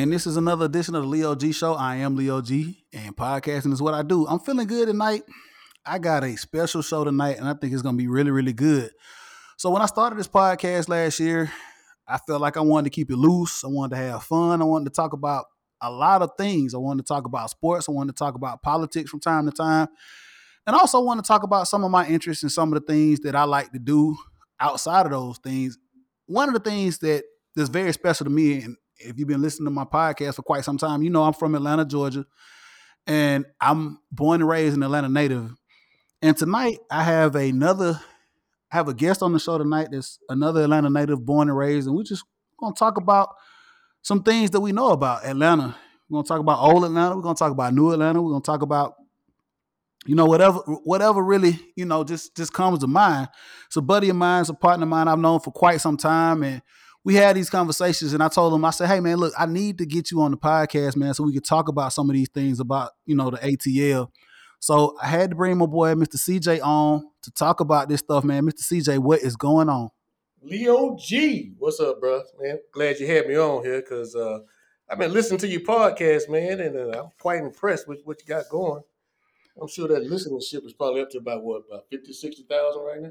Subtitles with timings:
[0.00, 1.74] And this is another edition of the Leo G Show.
[1.74, 4.26] I am Leo G, and podcasting is what I do.
[4.26, 5.24] I'm feeling good tonight.
[5.84, 8.54] I got a special show tonight, and I think it's going to be really, really
[8.54, 8.92] good.
[9.58, 11.52] So, when I started this podcast last year,
[12.08, 13.62] I felt like I wanted to keep it loose.
[13.62, 14.62] I wanted to have fun.
[14.62, 15.44] I wanted to talk about
[15.82, 16.72] a lot of things.
[16.72, 17.86] I wanted to talk about sports.
[17.86, 19.88] I wanted to talk about politics from time to time.
[20.66, 23.20] And also want to talk about some of my interests and some of the things
[23.20, 24.16] that I like to do
[24.60, 25.76] outside of those things.
[26.24, 27.24] One of the things that
[27.54, 30.64] is very special to me, and if you've been listening to my podcast for quite
[30.64, 32.26] some time, you know I'm from Atlanta, Georgia,
[33.06, 35.50] and I'm born and raised in Atlanta native.
[36.22, 38.00] And tonight I have another,
[38.70, 41.86] I have a guest on the show tonight that's another Atlanta native, born and raised,
[41.86, 42.24] and we're just
[42.58, 43.34] gonna talk about
[44.02, 45.76] some things that we know about Atlanta.
[46.08, 47.16] We're gonna talk about old Atlanta.
[47.16, 48.20] We're gonna talk about new Atlanta.
[48.20, 48.94] We're gonna talk about
[50.06, 53.28] you know whatever whatever really you know just just comes to mind.
[53.66, 55.96] It's a buddy of mine, it's a partner of mine I've known for quite some
[55.96, 56.62] time, and
[57.04, 58.12] we had these conversations.
[58.12, 60.30] And I told him, I said, "Hey man, look, I need to get you on
[60.30, 63.30] the podcast, man, so we could talk about some of these things about you know
[63.30, 64.10] the ATL."
[64.60, 66.16] So I had to bring my boy Mr.
[66.16, 68.44] CeeJay on to talk about this stuff, man.
[68.44, 68.60] Mr.
[68.60, 69.88] CeeJay, what is going on?
[70.42, 72.22] Leo G, what's up, bro?
[72.38, 74.40] Man, glad you had me on here because uh,
[74.88, 78.26] I've been listening to your podcast, man, and uh, I'm quite impressed with what you
[78.26, 78.82] got going.
[79.60, 83.10] I'm sure that listenership is probably up to about what, about 50, 60,000 right now?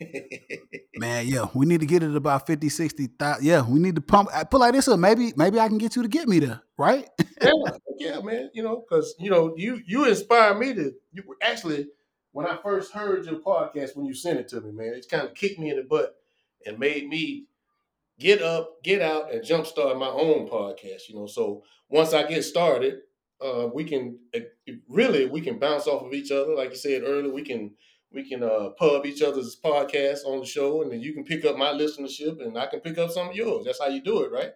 [0.96, 3.44] man, yeah, we need to get it about 50, 60,000.
[3.44, 4.98] Yeah, we need to pump, put like this up.
[4.98, 7.08] Maybe, maybe I can get you to get me there, right?
[7.40, 7.52] yeah,
[7.98, 8.50] yeah, man.
[8.52, 11.88] You know, because, you know, you you inspire me to, you actually,
[12.32, 15.26] when I first heard your podcast, when you sent it to me, man, it kind
[15.26, 16.16] of kicked me in the butt
[16.66, 17.46] and made me
[18.18, 21.08] get up, get out, and jumpstart my own podcast.
[21.08, 23.00] You know, so once I get started,
[23.40, 24.18] uh, we can
[24.88, 26.54] really we can bounce off of each other.
[26.54, 27.72] Like you said earlier, we can
[28.14, 31.44] we can uh, pub each other's podcasts on the show, and then you can pick
[31.44, 33.64] up my listenership, and I can pick up some of yours.
[33.64, 34.50] That's how you do it, right?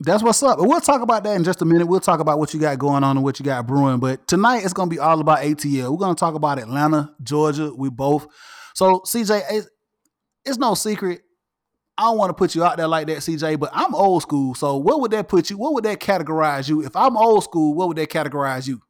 [0.00, 0.58] That's what's up.
[0.58, 1.86] We'll talk about that in just a minute.
[1.86, 4.00] We'll talk about what you got going on and what you got brewing.
[4.00, 5.90] But tonight it's going to be all about ATL.
[5.90, 7.72] We're going to talk about Atlanta, Georgia.
[7.72, 8.26] We both.
[8.74, 9.68] So CeeJay, it's,
[10.44, 11.22] it's no secret
[11.96, 14.54] I don't want to put you out there like that, CeeJay, but I'm old school.
[14.54, 15.58] So what would that put you?
[15.58, 16.84] What would that categorize you?
[16.84, 18.82] If I'm old school, what would that categorize you?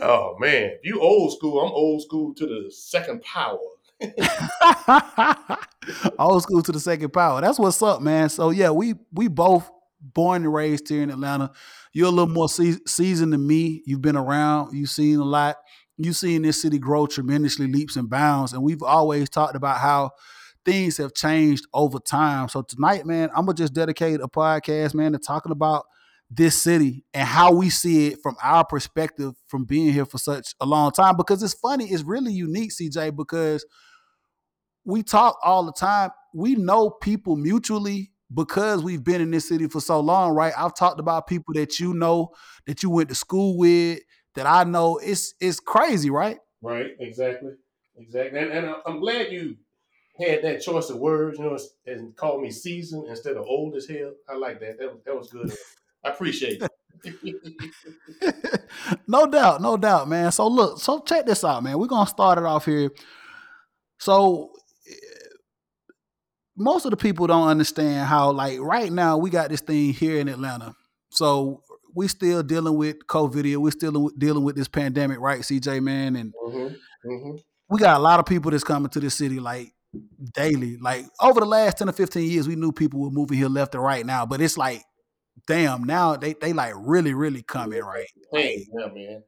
[0.00, 3.58] Oh man, you old school, I'm old school to the second power.
[6.18, 7.40] old school to the second power.
[7.40, 8.28] That's what's up, man.
[8.28, 9.70] So yeah, we we both
[10.00, 11.52] born and raised here in Atlanta.
[11.92, 13.82] You're a little more se- seasoned than me.
[13.86, 14.76] You've been around.
[14.76, 15.56] You've seen a lot.
[15.96, 18.52] You've seen this city grow tremendously, leaps and bounds.
[18.52, 20.10] And we've always talked about how
[20.64, 22.48] things have changed over time.
[22.48, 25.86] So tonight, man, I'm gonna just dedicate a podcast, man, to talking about
[26.34, 30.54] this city and how we see it from our perspective from being here for such
[30.60, 31.16] a long time.
[31.16, 33.64] Because it's funny, it's really unique, CeeJay, because
[34.84, 36.10] we talk all the time.
[36.34, 40.54] We know people mutually because we've been in this city for so long, right?
[40.56, 42.30] I've talked about people that you know,
[42.66, 44.00] that you went to school with,
[44.34, 44.98] that I know.
[44.98, 46.38] It's it's crazy, right?
[46.62, 47.52] Right, exactly.
[47.96, 48.38] Exactly.
[48.38, 49.56] And, and uh, I'm glad you
[50.18, 53.86] had that choice of words, you know, and called me seasoned instead of old as
[53.86, 54.14] hell.
[54.28, 54.78] I like that.
[54.78, 55.52] That that was good.
[56.04, 56.70] I appreciate it.
[59.08, 60.30] no doubt, no doubt, man.
[60.30, 61.78] So look, so check this out, man.
[61.78, 62.90] We're gonna start it off here.
[63.98, 64.52] So
[66.56, 70.18] most of the people don't understand how, like, right now we got this thing here
[70.18, 70.74] in Atlanta.
[71.10, 71.62] So
[71.94, 73.56] we still dealing with COVID.
[73.56, 76.16] We're still dealing with this pandemic, right, CeeJay, man?
[76.16, 77.10] And mm-hmm.
[77.10, 77.36] Mm-hmm.
[77.68, 79.72] we got a lot of people that's coming to the city, like
[80.34, 80.78] daily.
[80.78, 83.74] Like over the last 10 or 15 years, we knew people were moving here left
[83.74, 84.82] and right now, but it's like,
[85.46, 88.08] damn, now they, they like really, really coming, right?
[88.32, 89.22] Hey, yeah, man.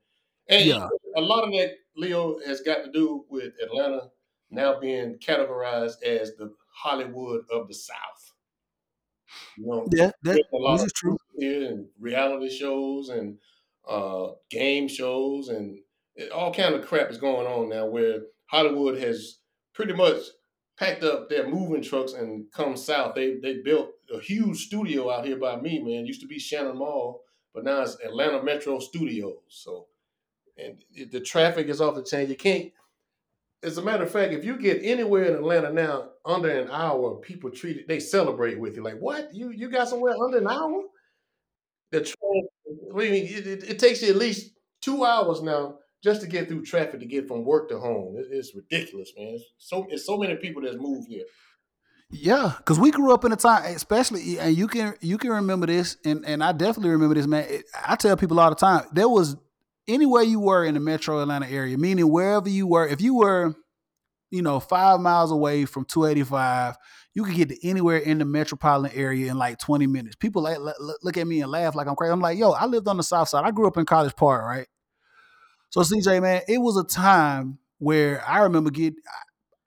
[0.49, 0.89] And yeah.
[1.17, 4.11] a lot of that, Leo, has got to do with Atlanta
[4.51, 8.33] now being categorized as the Hollywood of the South.
[9.57, 11.17] You know, yeah, that, a lot this is true.
[11.39, 13.39] And reality shows and
[13.89, 15.79] uh, game shows and
[16.33, 19.39] all kind of crap is going on now where Hollywood has
[19.75, 20.19] pretty much
[20.79, 23.15] packed up their moving trucks and come south.
[23.15, 26.05] They they built a huge studio out here by me, man.
[26.05, 27.23] It used to be Shannon Mall,
[27.55, 29.37] but now it's Atlanta Metro Studios.
[29.49, 29.87] So,
[30.59, 32.29] and the traffic is off the chain.
[32.29, 32.73] You can't.
[33.63, 37.17] As a matter of fact, if you get anywhere in Atlanta now under an hour,
[37.17, 37.89] people treat it.
[37.89, 39.35] They celebrate with you like, "What?
[39.35, 40.85] You you got somewhere under an hour?"
[41.93, 42.49] The train.
[42.93, 46.47] I mean, it, it, it takes you at least two hours now just to get
[46.49, 48.17] through traffic to get from work to home.
[48.19, 49.29] It, it's ridiculous, man.
[49.29, 51.25] It's so it's so many people that's moved here.
[52.11, 55.67] Yeah, because we grew up in a time, especially, and you can you can remember
[55.67, 57.49] this, and and I definitely remember this, man.
[57.87, 59.37] I tell people all the time, there was
[59.89, 63.55] anywhere you were in the Metro Atlanta area, meaning wherever you were, if you were,
[64.31, 66.77] you know, five miles away from 285,
[67.15, 70.17] you could get to anywhere in the metropolitan area in like 20 minutes.
[70.17, 70.59] People like,
[71.03, 72.13] look at me and laugh like I'm crazy.
[72.13, 73.45] I'm like, yo, I lived on the south side.
[73.45, 74.67] I grew up in College Park, right?
[75.71, 78.95] So CeeJay, man, it was a time where I remember get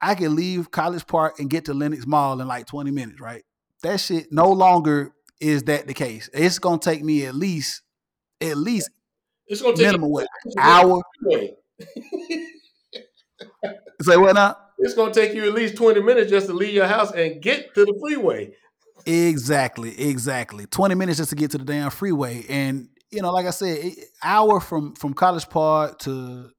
[0.00, 3.42] I could leave College Park and get to Lenox Mall in like 20 minutes, right?
[3.82, 6.30] That shit no longer is that the case.
[6.32, 7.82] It's gonna take me at least
[8.40, 8.90] at least
[9.46, 10.26] it's gonna take minimum what
[10.58, 11.02] hour.
[14.00, 14.56] Say what now?
[14.78, 17.74] It's gonna take you at least 20 minutes just to leave your house and get
[17.74, 18.54] to the freeway.
[19.06, 20.66] Exactly, exactly.
[20.66, 22.44] 20 minutes just to get to the damn freeway.
[22.48, 26.50] And you know, like I said, hour from from College Park to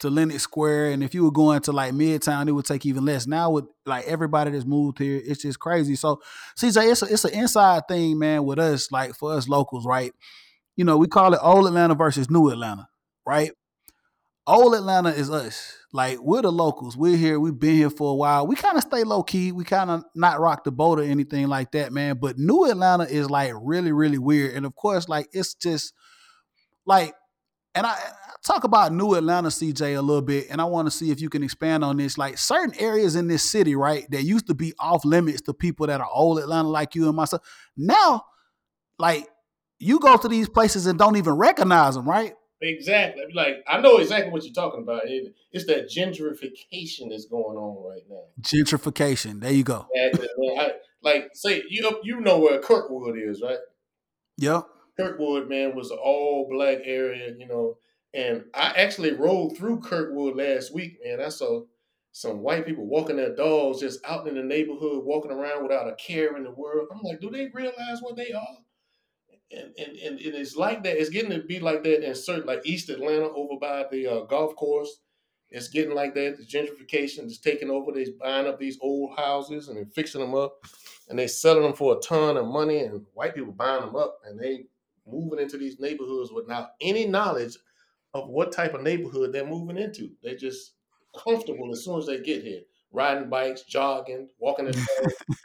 [0.00, 3.04] to Lenox Square, and if you were going to like Midtown, it would take even
[3.04, 3.26] less.
[3.26, 5.96] Now with like everybody that's moved here, it's just crazy.
[5.96, 6.20] So
[6.58, 10.12] CeeJay, it's a, it's an inside thing, man, with us, like for us locals, right?
[10.76, 12.88] You know, we call it old Atlanta versus new Atlanta,
[13.26, 13.52] right?
[14.46, 15.76] Old Atlanta is us.
[15.92, 16.96] Like we're the locals.
[16.96, 17.40] We're here.
[17.40, 18.46] We've been here for a while.
[18.46, 19.52] We kind of stay low key.
[19.52, 22.18] We kind of not rock the boat or anything like that, man.
[22.20, 24.54] But New Atlanta is like really, really weird.
[24.54, 25.94] And of course, like it's just
[26.84, 27.14] like,
[27.74, 30.90] and I, I talk about New Atlanta, CeeJay, a little bit, and I want to
[30.90, 32.18] see if you can expand on this.
[32.18, 35.86] Like certain areas in this city, right, that used to be off limits to people
[35.86, 37.42] that are old Atlanta like you and myself.
[37.76, 38.24] Now,
[38.98, 39.26] like
[39.78, 42.34] you go to these places and don't even recognize them, right?
[42.60, 43.24] Exactly.
[43.34, 45.02] Like I know exactly what you're talking about.
[45.06, 48.24] It, it's that gentrification that's going on right now.
[48.40, 49.40] Gentrification.
[49.40, 49.86] There you go.
[50.58, 50.72] I,
[51.02, 53.58] like say you you know where Kirkwood is, right?
[54.38, 54.66] Yep.
[54.98, 57.76] Kirkwood, man, was an all black area, you know.
[58.14, 61.20] And I actually rode through Kirkwood last week, man.
[61.20, 61.62] I saw
[62.12, 65.96] some white people walking their dogs just out in the neighborhood, walking around without a
[65.96, 66.88] care in the world.
[66.92, 68.58] I'm like, do they realize what they are?
[69.54, 71.00] And, and, and it's like that.
[71.00, 74.20] It's getting to be like that in certain, like East Atlanta over by the uh,
[74.22, 75.00] golf course.
[75.50, 76.36] It's getting like that.
[76.36, 77.92] The gentrification is taking over.
[77.92, 80.56] They're buying up these old houses and they're fixing them up,
[81.08, 82.80] and they're selling them for a ton of money.
[82.80, 84.64] And white people buying them up, and they
[85.06, 87.56] moving into these neighborhoods without any knowledge
[88.14, 90.10] of what type of neighborhood they're moving into.
[90.22, 90.72] They're just
[91.16, 94.66] comfortable as soon as they get here, riding bikes, jogging, walking.
[94.66, 94.86] The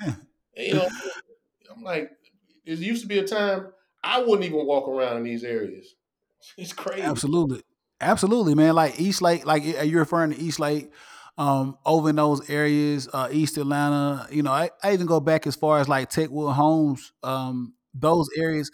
[0.58, 0.88] you know,
[1.76, 2.12] I'm like,
[2.66, 3.68] it used to be a time
[4.04, 5.96] I wouldn't even walk around in these areas.
[6.58, 7.02] It's crazy.
[7.02, 7.62] Absolutely.
[8.00, 8.74] Absolutely, man.
[8.74, 10.90] Like East Lake, like you're referring to East Lake,
[11.38, 14.28] um, over in those areas, uh, East Atlanta.
[14.32, 18.28] You know, I, I, even go back as far as like Techwood Homes, um, those
[18.38, 18.72] areas.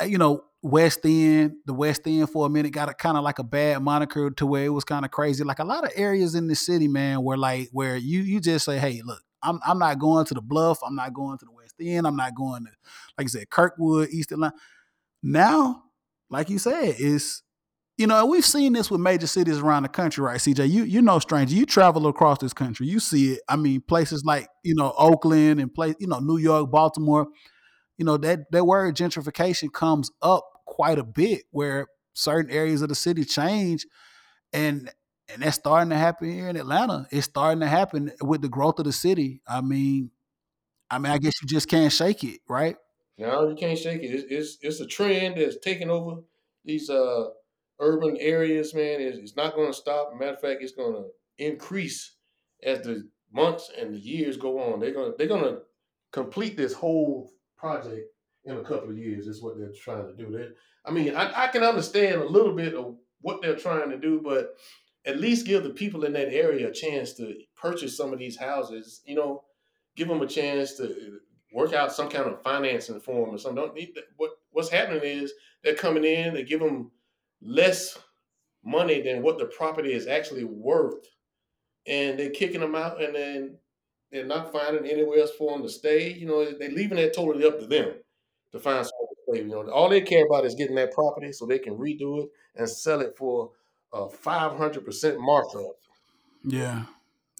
[0.00, 3.24] Uh, you know, West End, the West End for a minute got a kind of
[3.24, 5.44] like a bad moniker to where it was kind of crazy.
[5.44, 8.64] Like a lot of areas in the city, man, where like where you you just
[8.64, 11.52] say, hey, look, I'm I'm not going to the Bluff, I'm not going to the
[11.52, 12.70] West End, I'm not going to,
[13.16, 14.54] like I said, Kirkwood, East Atlanta.
[15.22, 15.84] Now,
[16.30, 17.42] like you said, is
[17.96, 20.38] you know, and we've seen this with major cities around the country, right?
[20.38, 23.40] CeeJay, you you know, stranger, you travel across this country, you see it.
[23.48, 27.26] I mean, places like you know Oakland and place, you know, New York, Baltimore.
[27.96, 32.90] You know that that word gentrification comes up quite a bit, where certain areas of
[32.90, 33.86] the city change,
[34.52, 34.90] and
[35.32, 37.06] and that's starting to happen here in Atlanta.
[37.10, 39.40] It's starting to happen with the growth of the city.
[39.46, 40.10] I mean,
[40.90, 42.76] I mean, I guess you just can't shake it, right?
[43.18, 44.06] No, you can't shake it.
[44.06, 46.22] It's, it's, it's a trend that's taking over
[46.64, 47.28] these uh,
[47.80, 49.00] urban areas, man.
[49.00, 50.12] It's, it's not going to stop.
[50.14, 52.16] Matter of fact, it's going to increase
[52.62, 54.80] as the months and the years go on.
[54.80, 55.58] They're gonna they're gonna
[56.12, 58.08] complete this whole project
[58.44, 59.26] in a couple of years.
[59.26, 60.30] Is what they're trying to do.
[60.30, 60.48] They,
[60.84, 64.20] I mean, I, I can understand a little bit of what they're trying to do,
[64.22, 64.54] but
[65.06, 68.36] at least give the people in that area a chance to purchase some of these
[68.36, 69.02] houses.
[69.06, 69.44] You know,
[69.94, 71.20] give them a chance to
[71.52, 73.62] work out some kind of financing for them or something.
[73.62, 74.04] Don't need that.
[74.16, 75.32] What what's happening is
[75.62, 76.90] they're coming in, they give them
[77.40, 77.98] less
[78.64, 81.06] money than what the property is actually worth,
[81.86, 83.58] and they're kicking them out, and then
[84.10, 86.12] they're not finding anywhere else for them to stay.
[86.12, 87.92] You know, they're leaving that totally up to them
[88.52, 89.42] to find somewhere to stay.
[89.44, 92.28] You know, all they care about is getting that property so they can redo it
[92.56, 93.52] and sell it for
[93.96, 95.76] a five hundred percent markup.
[96.44, 96.84] Yeah.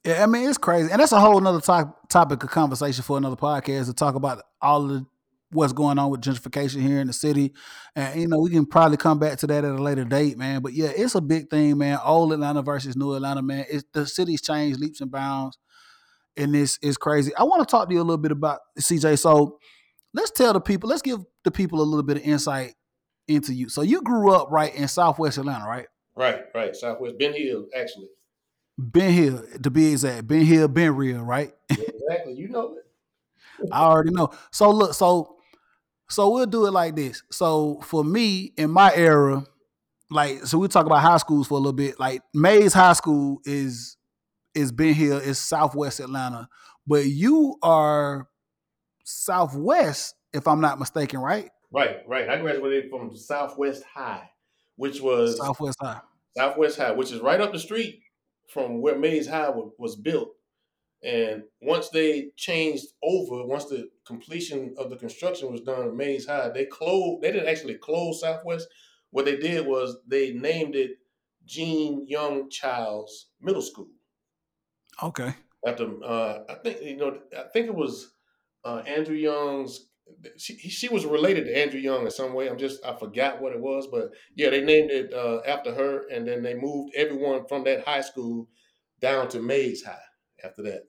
[0.04, 3.16] Yeah, I mean it's crazy, and that's a whole another top, topic of conversation for
[3.16, 5.04] another podcast to talk about all of
[5.50, 7.52] what's going on with gentrification here in the city.
[7.96, 10.62] And you know, we can probably come back to that at a later date, man.
[10.62, 11.98] But yeah, it's a big thing, man.
[12.04, 13.64] Old Atlanta versus New Atlanta, man.
[13.68, 15.58] It's the city's changed leaps and bounds,
[16.36, 17.34] and this is crazy.
[17.34, 19.18] I want to talk to you a little bit about CeeJay.
[19.18, 19.58] So
[20.14, 22.75] let's tell the people, let's give the people a little bit of insight
[23.26, 23.68] into you.
[23.68, 25.86] So you grew up right in Southwest Atlanta, right?
[26.16, 26.75] Right, right.
[26.75, 28.08] Southwest Ben Hill, actually.
[28.78, 30.26] Ben Hill, to be exact.
[30.26, 31.52] Ben Hill, Ben Real, right?
[31.70, 32.35] exactly.
[32.35, 33.68] You know it.
[33.73, 34.30] I already know.
[34.50, 35.37] So look, so
[36.08, 37.23] so we'll do it like this.
[37.30, 39.44] So for me, in my era,
[40.11, 41.99] like so we talk about high schools for a little bit.
[41.99, 43.96] Like Mays High School is
[44.54, 46.49] is Ben Hill, is Southwest Atlanta.
[46.87, 48.28] but you are
[49.04, 51.50] Southwest, if I'm not mistaken, right?
[51.70, 52.28] Right, right.
[52.28, 54.30] I graduated from Southwest High,
[54.76, 56.00] which was Southwest High.
[56.37, 58.00] Southwest High, which is right up the street
[58.49, 60.28] from where Mays High was, was built.
[61.02, 66.26] And once they changed over, once the completion of the construction was done at Mays
[66.26, 67.23] High, they closed.
[67.23, 68.68] They didn't actually close Southwest.
[69.11, 70.92] What they did was they named it
[71.45, 73.88] Jean Young Childs Middle School.
[75.02, 75.35] Okay.
[75.66, 78.12] After uh, I think you know, I think it was
[78.64, 79.87] uh, Andrew Young's.
[80.38, 82.48] She she was related to Andrew Young in some way.
[82.48, 86.06] I'm just I forgot what it was, but yeah, they named it uh, after her,
[86.08, 88.48] and then they moved everyone from that high school
[89.00, 89.98] down to Mays High.
[90.44, 90.84] After that,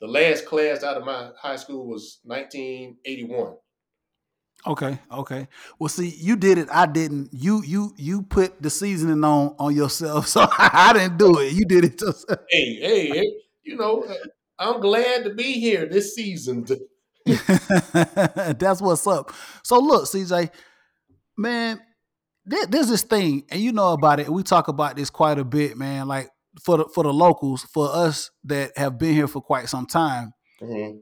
[0.00, 3.54] the last class out of my high school was 1981.
[4.64, 5.48] Okay, okay.
[5.78, 6.68] Well, see, you did it.
[6.70, 7.30] I didn't.
[7.32, 11.52] You you you put the seasoning on on yourself, so I didn't do it.
[11.52, 12.40] You did it yourself.
[12.48, 13.32] Hey, hey, hey
[13.64, 14.06] you know,
[14.58, 16.66] I'm glad to be here this season.
[18.58, 19.32] That's what's up.
[19.62, 20.50] So look, CeeJay,
[21.36, 21.80] man,
[22.44, 24.28] there, there's this thing, and you know about it.
[24.28, 26.08] We talk about this quite a bit, man.
[26.08, 29.86] Like for the for the locals, for us that have been here for quite some
[29.86, 30.98] time, mm-hmm.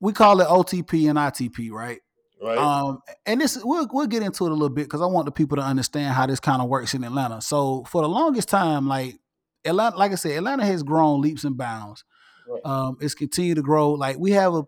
[0.00, 1.98] we call it OTP and ITP, right?
[2.40, 2.58] Right.
[2.58, 5.32] Um, and this we'll we'll get into it a little bit because I want the
[5.32, 7.40] people to understand how this kind of works in Atlanta.
[7.40, 9.18] So for the longest time, like
[9.64, 12.04] Atlanta, like I said, Atlanta has grown leaps and bounds.
[12.48, 12.60] Right.
[12.64, 13.92] Um, it's continued to grow.
[13.92, 14.64] Like we have a,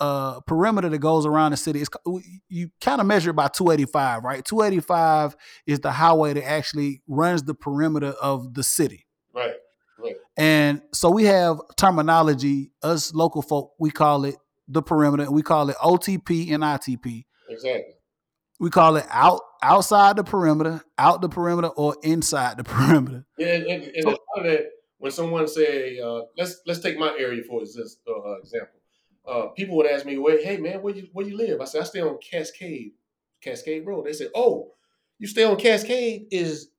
[0.00, 1.80] a perimeter that goes around the city.
[1.80, 1.90] It's
[2.48, 4.44] you kind of measure it by 285, right?
[4.44, 5.36] 285
[5.66, 9.06] is the highway that actually runs the perimeter of the city.
[9.34, 9.54] Right.
[9.98, 10.16] Right.
[10.36, 12.70] And so we have terminology.
[12.82, 14.36] Us local folk, we call it
[14.68, 15.30] the perimeter.
[15.30, 17.24] We call it OTP and ITP.
[17.48, 17.94] Exactly.
[18.60, 23.24] We call it out outside the perimeter, out the perimeter, or inside the perimeter.
[23.38, 24.66] Yeah, and, and, and so, that
[24.98, 28.77] when someone say, uh, "Let's let's take my area for this uh, example,"
[29.28, 31.82] uh, people would ask me, "Wait, hey man, where you where you live?" I said,
[31.82, 32.92] "I stay on Cascade,
[33.42, 34.72] Cascade Road." They said, "Oh,
[35.18, 36.28] you stay on Cascade?
[36.30, 36.70] Is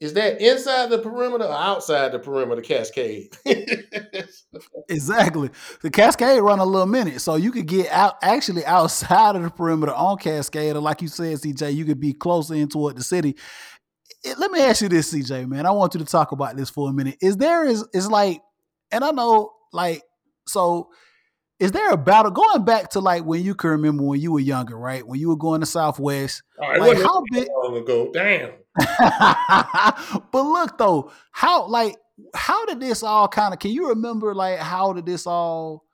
[0.00, 3.36] is that inside the perimeter or outside the perimeter cascade?
[4.88, 5.50] exactly.
[5.82, 9.50] The cascade run a little minute, so you could get out actually outside of the
[9.50, 13.02] perimeter on cascade, or like you said, CeeJay, you could be closer in toward the
[13.02, 13.36] city.
[14.24, 15.66] It, let me ask you this, CeeJay, man.
[15.66, 17.18] I want you to talk about this for a minute.
[17.20, 18.40] Is there is is like,
[18.90, 20.02] and I know like
[20.48, 20.88] so.
[21.60, 24.40] Is there a battle going back to like when you can remember when you were
[24.40, 25.06] younger, right?
[25.06, 27.48] When you were going to Southwest, All right, like how big?
[27.62, 28.52] Long ago, damn.
[30.32, 31.96] but look though, how like
[32.34, 35.84] how did this all kind of can you remember like how did this all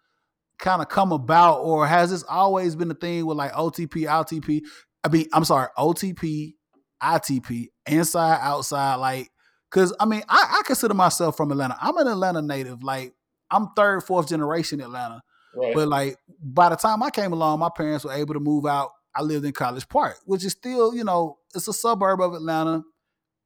[0.60, 4.62] kind of come about or has this always been a thing with like OTP, ITP?
[5.02, 6.54] I mean, I'm sorry, OTP,
[7.02, 9.30] ITP, inside, outside, like
[9.70, 11.76] cause I mean, I, I consider myself from Atlanta.
[11.80, 13.14] I'm an Atlanta native, like
[13.50, 15.22] I'm third, fourth generation Atlanta.
[15.56, 15.74] Right.
[15.74, 18.90] But like by the time I came along, my parents were able to move out
[19.16, 22.82] I lived in College Park, which is still, you know, it's a suburb of Atlanta.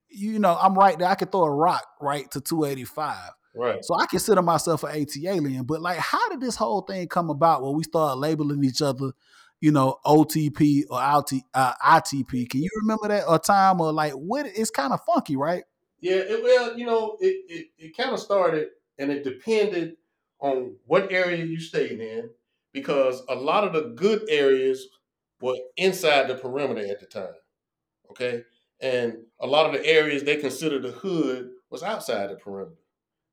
[0.09, 1.09] You know, I'm right there.
[1.09, 3.17] I could throw a rock right to 285.
[3.55, 3.79] Right.
[3.85, 5.65] So I consider myself an ATLien.
[5.65, 9.13] But like, how did this whole thing come about where we started labeling each other,
[9.61, 12.51] you know, OTP or LT, uh, ITP?
[12.51, 14.47] Can you remember that or time or like what?
[14.47, 15.63] It's kind of funky, right?
[16.01, 16.17] Yeah.
[16.17, 19.97] It, well, you know, it it, it kind of started and it depended
[20.41, 22.31] on what area you stayed in
[22.73, 24.87] because a lot of the good areas
[25.41, 27.35] were inside the perimeter at the time.
[28.11, 28.43] Okay.
[28.81, 32.77] And a lot of the areas they considered the hood was outside the perimeter.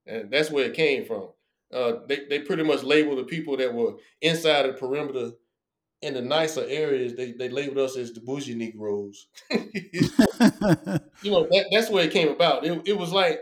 [0.05, 1.29] And that's where it came from.
[1.73, 5.31] Uh, they, they pretty much labeled the people that were inside the perimeter
[6.01, 9.27] in the nicer areas, they, they labeled us as the bougie Negroes.
[9.49, 9.61] you
[11.31, 12.65] know, that, that's where it came about.
[12.65, 13.39] It, it was like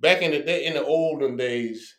[0.00, 1.96] back in the day, in the olden days,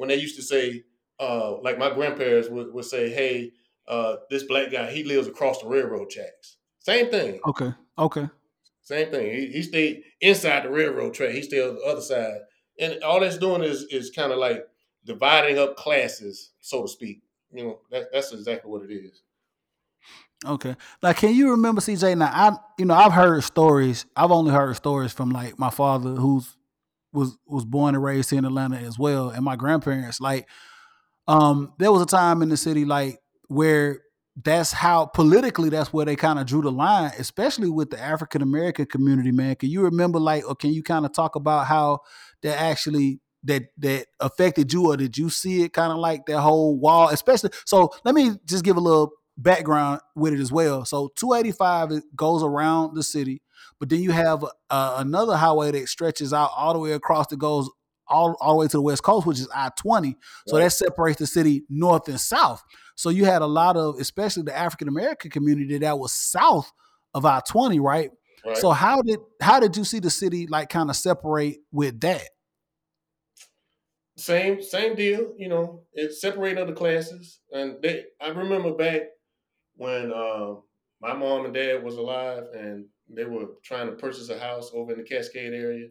[0.00, 0.82] when they used to say,
[1.20, 3.52] uh, like my grandparents would, would say, hey,
[3.86, 6.56] uh, this black guy, he lives across the railroad tracks.
[6.78, 7.38] Same thing.
[7.46, 7.74] Okay.
[7.98, 8.26] Okay.
[8.80, 9.30] Same thing.
[9.30, 11.32] He, he stayed inside the railroad track.
[11.32, 12.38] He stayed on the other side.
[12.78, 14.64] And all that's doing is is kind of like
[15.04, 17.20] dividing up classes, so to speak.
[17.52, 19.22] You know, that, that's exactly what it is.
[20.46, 20.76] Okay.
[21.02, 22.16] Now, can you remember CeeJay?
[22.16, 24.06] Now, I you know I've heard stories.
[24.16, 26.56] I've only heard stories from like my father, who's
[27.12, 30.20] was was born and raised in Atlanta as well, and my grandparents.
[30.20, 30.48] Like,
[31.26, 34.00] um, there was a time in the city like where
[34.42, 38.42] that's how politically that's where they kind of drew the line, especially with the African
[38.42, 39.56] American community, man.
[39.56, 42.00] Can you remember like or can you kind of talk about how
[42.42, 46.40] that actually that that affected you or did you see it kind of like that
[46.40, 50.84] whole wall, especially so let me just give a little background with it as well.
[50.84, 53.42] So 285 goes around the city,
[53.78, 57.38] but then you have uh, another highway that stretches out all the way across that
[57.38, 57.68] goes
[58.06, 60.16] all, all the way to the west coast, which is I twenty.
[60.46, 60.64] So Right.
[60.64, 62.62] that separates the city north and south.
[62.96, 66.70] So you had a lot of, especially the African American community that was south
[67.14, 68.10] of I twenty, right?
[68.44, 68.56] Right.
[68.56, 72.28] So how did how did you see the city like kind of separate with that?
[74.20, 75.32] same same deal.
[75.36, 78.04] You know, it separated the classes, and they.
[78.20, 79.02] I remember back
[79.76, 80.54] when uh,
[81.00, 84.92] my mom and dad was alive, and they were trying to purchase a house over
[84.92, 85.88] in the Cascade area.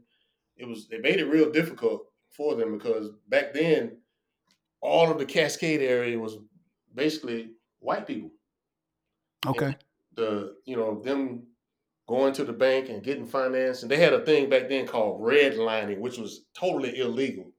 [0.57, 3.97] It was it made it real difficult for them because back then,
[4.81, 6.38] all of the Cascade area was
[6.93, 8.31] basically white people.
[9.45, 9.75] Okay.
[10.15, 11.43] the you know them
[12.07, 15.21] going to the bank and getting finance and they had a thing back then called
[15.21, 17.51] redlining which was totally illegal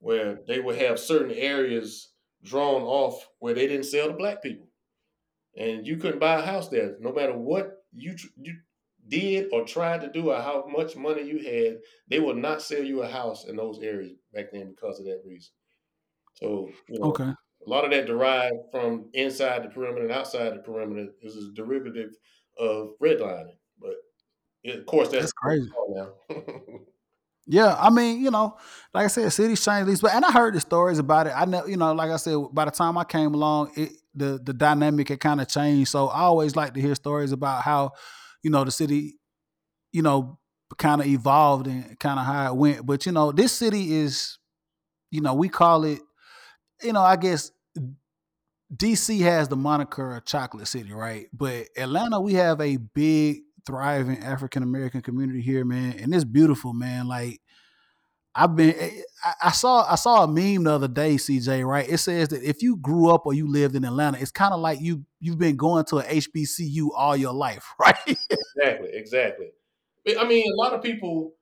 [0.00, 4.66] where they would have certain areas drawn off where they didn't sell to black people
[5.56, 8.54] and you couldn't buy a house there no matter what you you
[9.08, 12.82] did or tried to do or how much money you had they would not sell
[12.82, 15.52] you a house in those areas back then because of that reason
[16.34, 17.34] so you know Okay.
[17.66, 21.52] a lot of that derived from inside the perimeter and outside the perimeter is a
[21.54, 22.10] derivative
[22.58, 23.56] of redlining.
[23.80, 23.94] But
[24.62, 25.70] yeah, of course, that's, That's crazy.
[27.46, 28.56] Yeah, I mean, you know,
[28.94, 31.34] like I said, cities change these, but and I heard the stories about it.
[31.36, 34.40] I know, you know, like I said, by the time I came along, it the
[34.42, 35.90] the dynamic had kind of changed.
[35.90, 37.92] So I always like to hear stories about how,
[38.44, 39.18] you know, the city,
[39.92, 40.38] you know,
[40.78, 42.86] kind of evolved and kind of how it went.
[42.86, 44.38] But you know, this city is,
[45.10, 46.00] you know, we call it,
[46.82, 47.50] you know, I guess
[48.76, 51.26] DC has the moniker Chocolate City, right?
[51.32, 56.74] But Atlanta, we have a big, thriving African American community here, man, and it's beautiful,
[56.74, 57.08] man.
[57.08, 57.40] Like
[58.36, 61.88] I've been, eh, I, I saw, I saw a meme the other day, CeeJay, right?
[61.88, 64.60] It says that if you grew up or you lived in Atlanta, it's kind of
[64.60, 67.96] like you you've been going to a HBCU all your life, right?
[68.06, 69.46] exactly, exactly.
[70.18, 71.34] I mean, a lot of people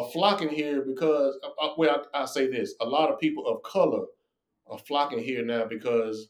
[0.00, 3.46] are flocking here because, uh, uh, well, I, I'll say this: a lot of people
[3.46, 4.06] of color
[4.66, 6.28] are flocking here now because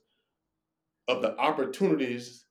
[1.06, 2.46] of the opportunities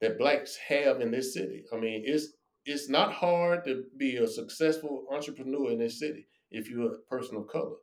[0.00, 1.64] that blacks have in this city.
[1.72, 2.28] I mean, it's
[2.66, 7.36] it's not hard to be a successful entrepreneur in this city if you're a person
[7.36, 7.76] of color,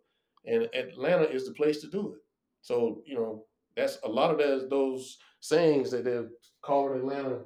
[0.46, 2.20] and Atlanta is the place to do it.
[2.62, 6.30] So you know, that's a lot of those those sayings that they're
[6.62, 7.42] calling Atlanta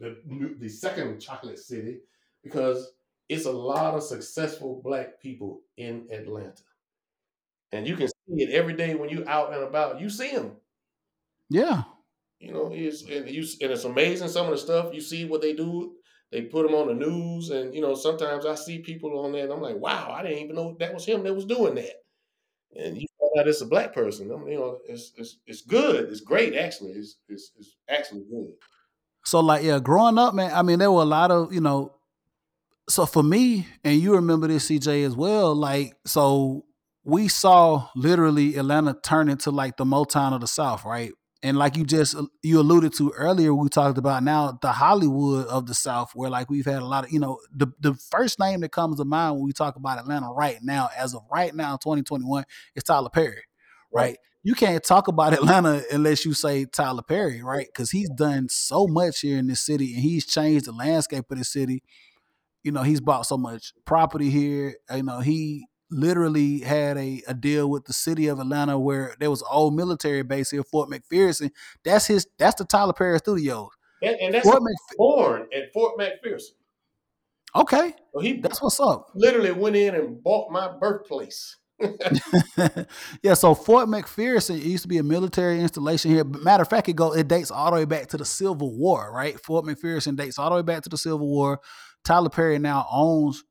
[0.00, 2.00] the the second chocolate city
[2.42, 2.92] because
[3.28, 6.62] it's a lot of successful black people in Atlanta,
[7.72, 10.00] and you can see it every day when you're out and about.
[10.00, 10.56] You see them.
[11.50, 11.84] yeah.
[12.38, 15.42] You know, it's and you and it's amazing some of the stuff you see what
[15.42, 15.96] they do.
[16.30, 19.44] They put them on the news, and you know sometimes I see people on there,
[19.44, 22.04] and I'm like, wow, I didn't even know that was him that was doing that.
[22.76, 24.30] And you find out it's a black person.
[24.32, 26.08] I mean, you know, it's it's it's good.
[26.08, 26.92] It's great actually.
[26.92, 28.52] It's it's, it's actually good.
[29.24, 31.94] So like yeah, growing up, man, I mean, there were a lot of, you know,
[32.88, 36.64] so for me, and you remember this CeeJay as well, like so
[37.04, 41.12] we saw literally Atlanta turn into like the Motown of the South, right?
[41.42, 45.66] And like you just you alluded to earlier, we talked about now the Hollywood of
[45.66, 48.60] the South, where like we've had a lot of, you know, the the first name
[48.60, 51.76] that comes to mind when we talk about Atlanta right now, as of right now,
[51.76, 53.44] 2021, is Tyler Perry,
[53.90, 54.02] right?
[54.02, 54.18] Right.
[54.42, 57.66] You can't talk about Atlanta unless you say Tyler Perry, right?
[57.66, 61.38] Because he's done so much here in this city and he's changed the landscape of
[61.38, 61.82] the city.
[62.62, 64.76] You know, he's bought so much property here.
[64.94, 69.30] You know, he literally had a, a deal with the city of Atlanta where there
[69.30, 71.50] was an old military base here, Fort McPherson.
[71.84, 73.70] That's his that's the Tyler Perry Studios.
[74.02, 76.52] And, and that's Fort Mc, born at Fort McPherson.
[77.54, 79.08] okay, So he that's what's up.
[79.14, 81.56] literally went in and bought my birthplace.
[83.22, 86.24] yeah, so Fort McPherson it used to be a military installation here.
[86.24, 88.76] But matter of fact, it go it dates all the way back to the Civil
[88.76, 89.38] War, right?
[89.40, 91.60] Fort McPherson dates all the way back to the Civil War.
[92.04, 93.44] Tyler Perry now owns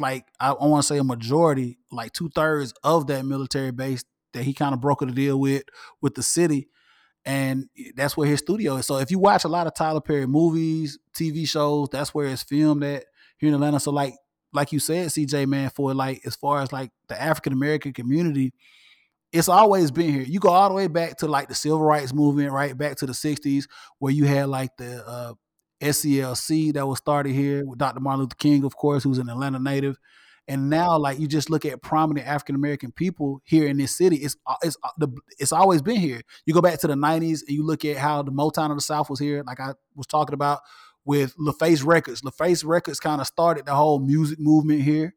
[0.00, 4.44] like I, want to say a majority, like two thirds of that military base that
[4.44, 5.64] he kind of brokered a deal with
[6.00, 6.68] with the city,
[7.24, 8.86] and that's where his studio is.
[8.86, 12.42] So if you watch a lot of Tyler Perry movies, TV shows, that's where it's
[12.42, 13.04] filmed at
[13.38, 13.80] here in Atlanta.
[13.80, 14.14] So like
[14.52, 18.52] like you said, CeeJay man, for like as far as like the African American community,
[19.32, 20.22] it's always been here.
[20.22, 22.76] You go all the way back to like the civil rights movement, right?
[22.76, 23.66] Back to the 60s,
[23.98, 25.34] where you had like the uh
[25.80, 28.00] SCLC that was started here with Dr.
[28.00, 29.98] Martin Luther King, of course, who's an Atlanta native.
[30.48, 34.16] And now, like you just look at prominent African American people here in this city,
[34.16, 36.22] it's uh, it's uh, the it's always been here.
[36.44, 38.82] You go back to the '90s and you look at how the Motown of the
[38.82, 40.60] South was here, like I was talking about
[41.04, 42.22] with LaFace Records.
[42.22, 45.14] LaFace Records kind of started the whole music movement here.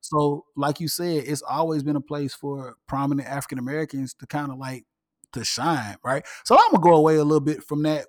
[0.00, 4.50] So, like you said, it's always been a place for prominent African Americans to kind
[4.50, 4.84] of like
[5.32, 6.24] to shine, right?
[6.44, 8.06] So I'm gonna go away a little bit from that.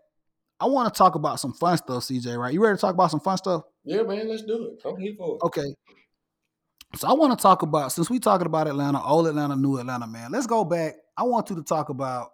[0.64, 2.38] I want to talk about some fun stuff, CeeJay.
[2.38, 2.54] Right?
[2.54, 3.64] You ready to talk about some fun stuff?
[3.84, 4.88] Yeah, man, let's do it.
[4.88, 5.46] I'm here for it.
[5.46, 5.76] Okay.
[6.96, 10.08] So I want to talk about since we talking about Atlanta, old Atlanta, new Atlanta,
[10.08, 10.32] man.
[10.32, 10.94] Let's go back.
[11.18, 12.30] I want you to talk about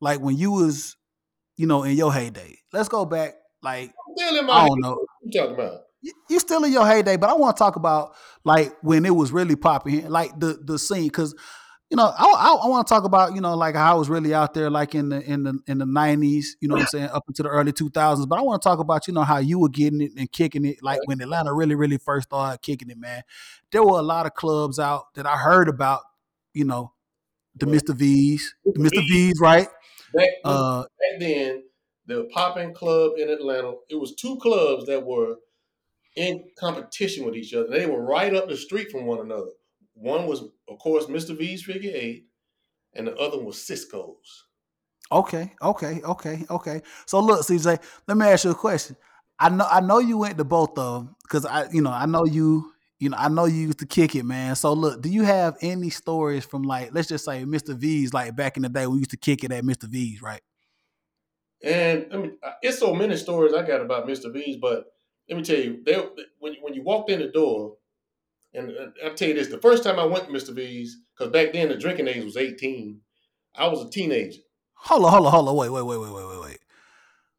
[0.00, 0.96] like when you was,
[1.56, 2.56] you know, in your heyday.
[2.72, 3.34] Let's go back.
[3.62, 4.90] Like Still in my I don't know.
[4.90, 5.80] What you talking about?
[6.02, 9.14] you you still in your heyday, but I want to talk about like when it
[9.14, 11.34] was really popping, like the the scene, because
[11.90, 14.08] you know I I, I want to talk about you know like how I was
[14.08, 16.88] really out there, like in the in the in the nineties, you know what I'm
[16.88, 18.26] saying, up into the early two thousands.
[18.26, 20.64] But I want to talk about you know how you were getting it and kicking
[20.64, 23.22] it, like when Atlanta really really first started kicking it, man.
[23.70, 26.02] There were a lot of clubs out that I heard about,
[26.54, 26.92] you know,
[27.56, 27.94] the Mr.
[27.94, 29.06] V's, the Mr.
[29.08, 29.68] V's, right?
[30.14, 31.64] Back, Uh, back then,
[32.06, 35.36] the popping club in Atlanta, it was two clubs that were
[36.16, 37.68] in competition with each other.
[37.68, 39.50] They were right up the street from one another.
[39.96, 41.36] One was, of course, Mr.
[41.36, 42.28] V's Figure Eight,
[42.92, 44.44] and the other was Cisco's.
[45.10, 46.82] Okay, okay, okay, okay.
[47.06, 48.96] So look, CeeJay, let me ask you a question.
[49.38, 52.06] I know I know you went to both of them because I, you know, I
[52.06, 54.56] know you, you know, I know you used to kick it, man.
[54.56, 57.76] So look, do you have any stories from like, let's just say Mr.
[57.76, 59.84] V's, like back in the day when we used to kick it at Mr.
[59.84, 60.40] V's, right?
[61.62, 64.32] And I mean, it's so many stories I got about Mr.
[64.32, 64.86] V's, but
[65.28, 65.94] let me tell you, they,
[66.38, 67.76] when when you walked in the door,
[68.54, 68.72] and
[69.04, 70.54] I'll tell you this: the first time I went to Mr.
[70.54, 73.00] V's, because back then the drinking age was eighteen,
[73.54, 74.40] I was a teenager.
[74.74, 76.58] Hold on, hold on, hold on, wait, wait, wait, wait, wait, wait, wait.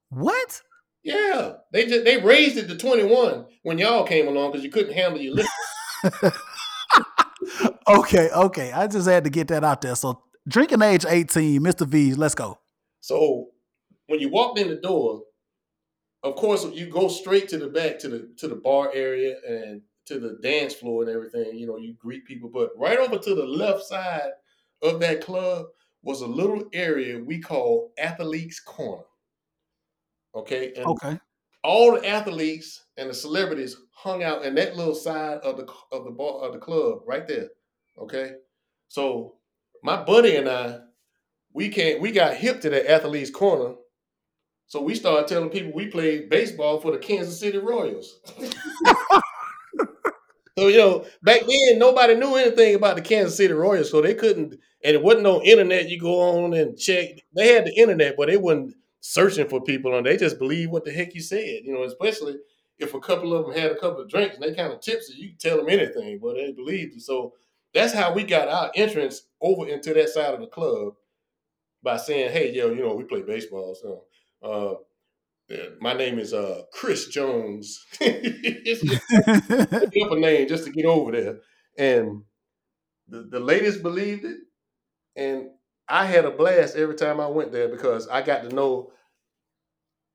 [0.10, 0.62] What?
[1.04, 4.72] Yeah, they just they raised it to twenty one when y'all came along because you
[4.72, 6.34] couldn't handle your liquor.
[7.88, 8.72] okay, okay.
[8.72, 9.96] I just had to get that out there.
[9.96, 11.88] So drinking age 18, Mr.
[11.88, 12.60] V's, let's go.
[13.02, 13.48] So
[14.08, 15.22] when you walked in the door,
[16.24, 19.82] of course you go straight to the back to the to the bar area and
[20.08, 21.58] to the dance floor and everything.
[21.58, 24.32] You know, you greet people, but right over to the left side
[24.82, 25.67] of that club
[26.04, 29.04] was a little area we call Athletes Corner.
[30.36, 31.20] Okay, and Okay.
[31.63, 36.06] all the athletes and the celebrities hung out in that little side of the of
[36.06, 37.50] the bar of the club right there.
[37.98, 38.34] Okay,
[38.88, 39.38] so
[39.84, 40.80] my buddy and I,
[41.54, 43.76] we can't we got hip to that athletes corner,
[44.67, 48.20] so we started telling people we played baseball for the Kansas City Royals.
[50.60, 54.13] so you know, back then nobody knew anything about the Kansas City Royals, so they
[54.13, 55.89] couldn't, and it wasn't no internet.
[55.89, 57.10] You go on and check.
[57.36, 60.86] They had the internet, but they wasn't searching for people, and they just believe what
[60.86, 61.62] the heck you said.
[61.63, 62.36] You know, especially
[62.80, 65.15] if a couple of them had a couple of drinks and they kind of tipsy,
[65.17, 67.02] you can tell them anything, but they believed.
[67.02, 67.34] So
[67.74, 70.93] that's how we got our entrance over into that side of the club
[71.84, 74.04] by saying, "Hey, yo, you know, we play baseball, so
[74.48, 74.76] uh,
[75.80, 78.84] my name is uh, Chris Jones." it's
[80.04, 81.38] up a name just to get over there,
[81.78, 82.24] and
[83.08, 84.38] the, the ladies believed it,
[85.16, 85.50] and
[85.90, 88.92] I had a blast every time I went there because I got to know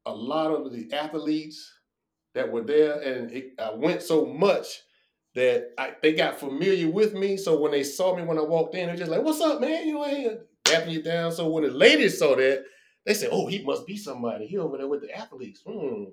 [0.06, 1.72] a lot of the athletes
[2.34, 4.66] that were there, and it, I went so much
[5.34, 7.36] that I, they got familiar with me.
[7.36, 9.86] So when they saw me when I walked in, they're just like, "What's up, man?
[9.88, 12.64] You ain't dapping you down." So when the ladies saw that,
[13.04, 14.46] they said, "Oh, he must be somebody.
[14.46, 16.04] He over there with the athletes." Hmm.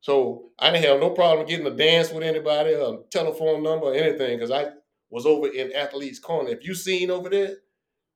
[0.00, 3.94] So I didn't have no problem getting a dance with anybody, a telephone number, or
[3.94, 4.72] anything, because I
[5.10, 6.50] was over in athletes' corner.
[6.50, 7.56] If you seen over there,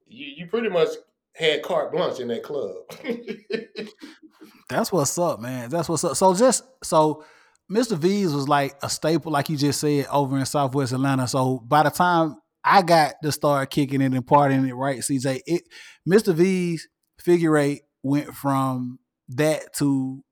[0.06, 0.88] you, you pretty much
[1.34, 2.74] had carte blanche in that club.
[4.68, 5.70] That's what's up, man.
[5.70, 6.16] That's what's up.
[6.16, 7.24] So just so
[7.70, 7.96] Mr.
[7.96, 11.28] V's was like a staple, like you just said, over in Southwest Atlanta.
[11.28, 15.40] So by the time I got to start kicking it and partying it, right, CeeJay,
[15.46, 15.62] it
[16.08, 16.34] Mr.
[16.34, 16.88] V's
[17.20, 20.22] figure eight went from that to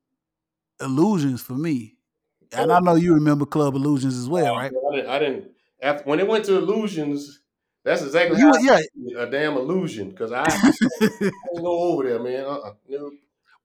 [0.81, 1.97] illusions for me.
[2.51, 2.79] And I oh.
[2.79, 4.71] know you remember Club Illusions as well, oh, right?
[4.71, 5.09] I didn't.
[5.09, 7.41] I didn't after, when it went to illusions,
[7.83, 8.79] that's exactly You yeah.
[9.19, 12.45] A damn illusion because I, I didn't go over there, man.
[12.45, 12.73] Uh-uh.
[12.89, 13.11] No.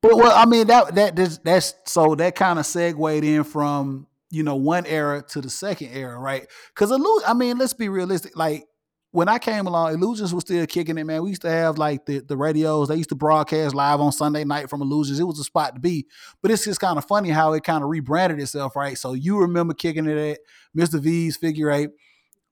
[0.03, 4.07] But well, I mean that that that's, that's so that kind of segued in from
[4.31, 6.46] you know one era to the second era, right?
[6.75, 8.37] Because illusion, I mean, let's be realistic.
[8.37, 8.66] Like
[9.12, 11.23] when I came along, Illusions was still kicking it, man.
[11.23, 12.88] We used to have like the the radios.
[12.88, 15.18] They used to broadcast live on Sunday night from Illusions.
[15.18, 16.07] It was a spot to be.
[16.42, 18.96] But it's just kind of funny how it kind of rebranded itself, right?
[18.96, 20.38] So you remember kicking it at
[20.77, 21.01] Mr.
[21.01, 21.90] V's Figure Eight,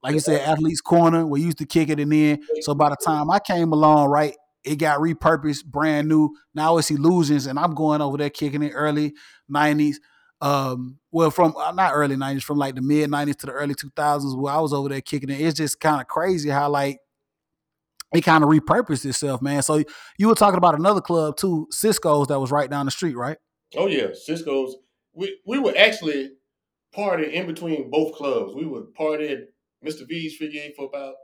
[0.02, 1.24] like you said, Athletes Corner.
[1.26, 2.40] We used to kick it and then.
[2.62, 6.34] So by the time I came along, right, it got repurposed, brand new.
[6.54, 9.14] Now it's Illusions, and I'm going over there kicking it early
[9.48, 9.96] '90s.
[10.40, 13.74] Um, well, from uh, not early '90s, from like the mid '90s to the early
[13.74, 15.40] 2000s, where I was over there kicking it.
[15.40, 17.00] It's just kind of crazy how like
[18.14, 19.62] it kind of repurposed itself, man.
[19.62, 19.82] So
[20.16, 23.36] you were talking about another club too, Cisco's, that was right down the street, right?
[23.76, 24.76] Oh yeah, Cisco's.
[25.12, 26.30] We we were actually
[26.94, 28.54] party in between both clubs.
[28.54, 29.38] We would party at
[29.84, 30.06] Mr.
[30.08, 31.14] V's Figure for about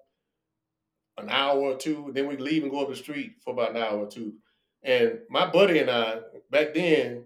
[1.19, 2.11] an hour or two.
[2.15, 4.35] Then we'd leave and go up the street for about an hour or two.
[4.83, 6.19] And my buddy and I,
[6.51, 7.25] back then,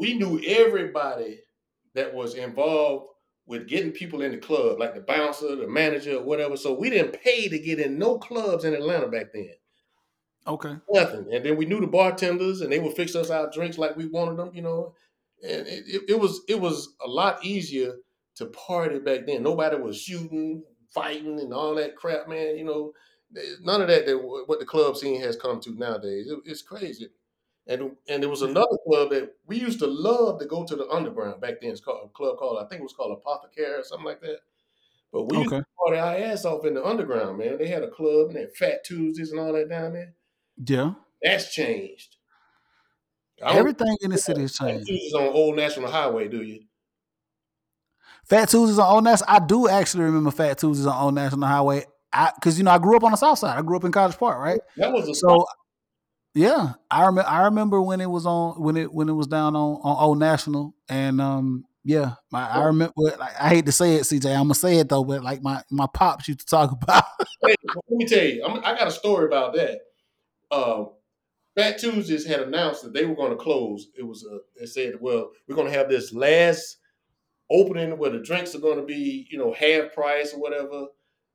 [0.00, 1.40] we knew everybody
[1.94, 3.08] that was involved
[3.46, 6.56] with getting people in the club, like the bouncer, the manager, or whatever.
[6.56, 9.50] So we didn't pay to get in no clubs in Atlanta back then.
[10.46, 10.76] Okay.
[10.90, 11.26] Nothing.
[11.32, 14.06] And then we knew the bartenders, and they would fix us our drinks like we
[14.06, 14.94] wanted them, you know.
[15.42, 17.96] And it, it, it was it was a lot easier
[18.36, 19.42] to party back then.
[19.42, 20.62] Nobody was shooting,
[20.94, 22.56] fighting, and all that crap, man.
[22.56, 22.92] You know,
[23.62, 24.06] none of that.
[24.06, 26.28] that what the club scene has come to nowadays.
[26.30, 27.10] It, it's crazy.
[27.66, 30.88] And and there was another club that we used to love to go to the
[30.88, 31.70] underground back then.
[31.70, 34.38] It's called a club called I think it was called Apothecary or something like that.
[35.12, 37.58] But we used to party our ass off in the underground, man.
[37.58, 40.14] They had a club and they had Fat Tuesdays and all that down there.
[40.64, 40.92] Yeah.
[41.22, 42.16] That's changed.
[43.42, 44.86] Everything in the city has changed.
[44.86, 44.86] Fat.
[44.86, 46.60] Tuesdays on Old National Highway, do you?
[48.24, 49.30] Fat Tuesdays on Old National.
[49.30, 51.86] I do actually remember Fat Tuesdays on Old National Highway.
[52.12, 53.58] I because you know I grew up on the South Side.
[53.58, 54.60] I grew up in College Park, right?
[54.76, 55.46] That was a So
[56.34, 57.28] yeah, I remember.
[57.28, 60.18] I remember when it was on when it when it was down on on Old
[60.18, 62.92] National, and um yeah, my, I remember.
[62.96, 64.34] Like, I hate to say it, CeeJay.
[64.34, 67.04] I'm gonna say it though, but like my my pops used to talk about.
[67.44, 69.80] Hey, let me tell you, I'm, I got a story about that.
[70.50, 70.84] Uh,
[71.56, 73.88] Fat Tuesdays had announced that they were going to close.
[73.98, 76.78] It was uh, they said, well, we're going to have this last
[77.50, 80.86] opening where the drinks are going to be, you know, half price or whatever.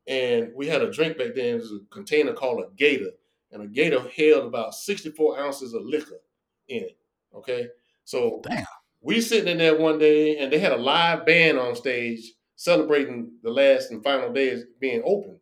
[0.07, 1.55] And we had a drink back then.
[1.55, 3.11] It was a container called a Gator,
[3.55, 6.19] and a Gator held about 64 ounces of liquor
[6.67, 6.97] in it.
[7.33, 7.67] Okay,
[8.03, 8.65] so Damn.
[9.01, 13.31] we sitting in there one day, and they had a live band on stage celebrating
[13.43, 15.39] the last and final days being open.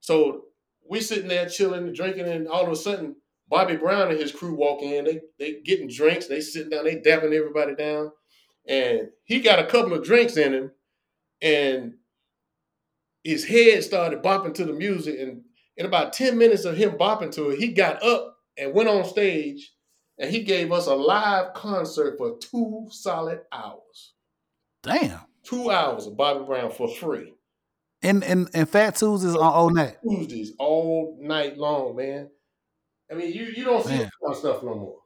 [0.00, 0.46] So
[0.88, 3.16] we sitting there chilling, drinking, and all of a sudden,
[3.48, 5.04] Bobby Brown and his crew walk in.
[5.04, 6.26] They they getting drinks.
[6.26, 6.84] They sitting down.
[6.84, 8.12] They dapping everybody down,
[8.66, 10.70] and he got a couple of drinks in him,
[11.42, 11.94] and
[13.22, 15.18] his head started bopping to the music.
[15.20, 15.42] And
[15.82, 19.04] in about ten minutes of him bopping to it, he got up and went on
[19.04, 19.72] stage,
[20.18, 24.12] and he gave us a live concert for two solid hours.
[24.82, 25.20] Damn.
[25.42, 27.34] Two hours of Bobby Brown for free.
[28.02, 29.96] And and and Fat Tuesdays on all night.
[30.08, 32.30] Tuesdays all night long, man.
[33.10, 33.98] I mean, you you don't see Man.
[34.02, 34.98] that kind of stuff no more.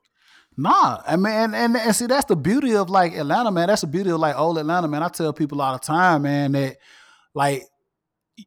[0.59, 3.69] Nah, I mean, and, and and see that's the beauty of like Atlanta, man.
[3.69, 5.03] That's the beauty of like old Atlanta, man.
[5.03, 6.77] I tell people all the time, man, that
[7.35, 7.65] like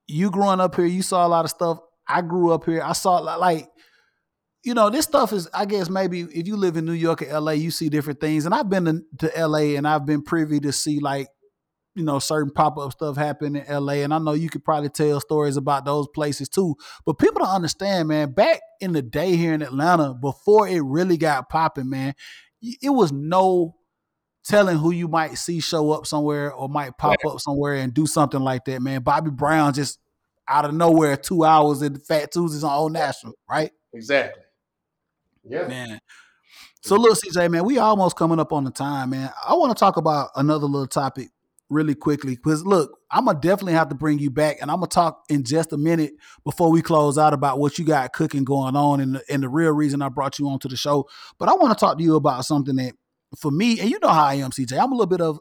[0.08, 1.80] you growing up here, you saw a lot of stuff.
[2.10, 2.82] I grew up here.
[2.84, 3.70] I saw like,
[4.64, 5.48] you know, this stuff is.
[5.54, 8.46] I guess maybe if you live in New York or L.A., you see different things.
[8.46, 9.76] And I've been to, to L.A.
[9.76, 11.28] and I've been privy to see like,
[11.96, 14.04] you know, certain pop up stuff happen in L.A.
[14.04, 16.76] And I know you could probably tell stories about those places too.
[17.06, 18.34] But people don't understand, man.
[18.34, 22.14] Back in the day here in Atlanta, before it really got popping, man,
[22.62, 23.76] it was no
[24.44, 28.08] telling who you might see show up somewhere or might pop up somewhere and do
[28.08, 29.02] something like that, man.
[29.02, 30.00] Bobby Brown just
[30.50, 33.72] out of nowhere, two hours in Fat Tuesdays on Old National, right?
[33.94, 34.44] Exactly.
[35.44, 35.68] Yeah.
[35.68, 36.00] Man.
[36.82, 39.32] So look, CeeJay, man, we almost coming up on the time, man.
[39.48, 41.30] I want to talk about another little topic
[41.70, 44.88] really quickly because look, I'm gonna definitely have to bring you back, and I'm gonna
[44.88, 48.76] talk in just a minute before we close out about what you got cooking going
[48.76, 51.08] on and the, and the real reason I brought you onto the show.
[51.38, 52.94] But I want to talk to you about something that,
[53.38, 54.82] for me, and you know how I am, CeeJay.
[54.82, 55.40] I'm a little bit of